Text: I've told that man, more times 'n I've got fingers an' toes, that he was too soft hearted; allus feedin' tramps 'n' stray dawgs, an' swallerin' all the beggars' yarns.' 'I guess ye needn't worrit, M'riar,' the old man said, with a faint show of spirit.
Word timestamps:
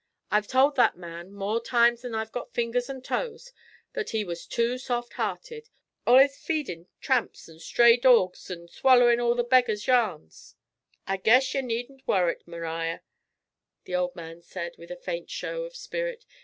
I've 0.31 0.47
told 0.47 0.77
that 0.77 0.97
man, 0.97 1.31
more 1.31 1.61
times 1.61 2.03
'n 2.03 2.15
I've 2.15 2.31
got 2.31 2.55
fingers 2.55 2.89
an' 2.89 3.03
toes, 3.03 3.53
that 3.93 4.09
he 4.09 4.23
was 4.23 4.47
too 4.47 4.79
soft 4.79 5.13
hearted; 5.13 5.69
allus 6.07 6.39
feedin' 6.43 6.87
tramps 6.99 7.47
'n' 7.47 7.59
stray 7.59 7.97
dawgs, 7.97 8.49
an' 8.49 8.67
swallerin' 8.67 9.19
all 9.21 9.35
the 9.35 9.43
beggars' 9.43 9.85
yarns.' 9.85 10.55
'I 11.05 11.17
guess 11.17 11.53
ye 11.53 11.61
needn't 11.61 12.07
worrit, 12.07 12.43
M'riar,' 12.47 13.01
the 13.83 13.93
old 13.93 14.15
man 14.15 14.41
said, 14.41 14.73
with 14.79 14.89
a 14.89 14.95
faint 14.95 15.29
show 15.29 15.65
of 15.65 15.75
spirit. 15.75 16.25